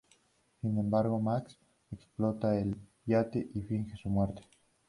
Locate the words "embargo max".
0.79-1.59